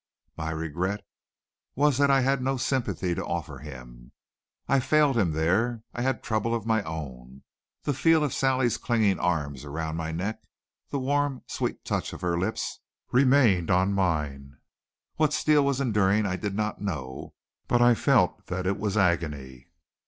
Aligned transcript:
My 0.35 0.49
regret 0.49 1.05
was 1.75 1.99
that 1.99 2.09
I 2.09 2.21
had 2.21 2.41
no 2.41 2.57
sympathy 2.57 3.13
to 3.13 3.23
offer 3.23 3.59
him. 3.59 4.13
I 4.67 4.79
failed 4.79 5.15
him 5.15 5.33
there. 5.33 5.83
I 5.93 6.01
had 6.01 6.23
trouble 6.23 6.55
of 6.55 6.65
my 6.65 6.81
own. 6.85 7.43
The 7.83 7.93
feel 7.93 8.23
of 8.23 8.33
Sally's 8.33 8.77
clinging 8.79 9.19
arms 9.19 9.63
around 9.63 9.97
my 9.97 10.11
neck, 10.11 10.41
the 10.89 10.97
warm, 10.97 11.43
sweet 11.45 11.85
touch 11.85 12.13
of 12.13 12.21
her 12.21 12.35
lips 12.39 12.79
remained 13.11 13.69
on 13.69 13.93
mine. 13.93 14.57
What 15.17 15.33
Steele 15.33 15.63
was 15.65 15.79
enduring 15.79 16.25
I 16.25 16.35
did 16.35 16.55
not 16.55 16.81
know, 16.81 17.35
but 17.67 17.79
I 17.79 17.93
felt 17.93 18.47
that 18.47 18.65
it 18.65 18.79
was 18.79 18.97
agony. 18.97 19.67